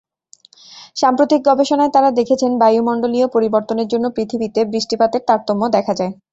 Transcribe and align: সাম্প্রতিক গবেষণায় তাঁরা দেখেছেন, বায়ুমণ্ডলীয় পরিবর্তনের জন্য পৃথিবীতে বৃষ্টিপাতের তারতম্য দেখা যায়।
সাম্প্রতিক 0.97 1.41
গবেষণায় 1.47 1.93
তাঁরা 1.93 2.09
দেখেছেন, 2.19 2.51
বায়ুমণ্ডলীয় 2.61 3.27
পরিবর্তনের 3.35 3.87
জন্য 3.89 4.05
পৃথিবীতে 4.15 4.59
বৃষ্টিপাতের 4.71 5.21
তারতম্য 5.27 5.61
দেখা 5.75 5.93
যায়। 5.99 6.13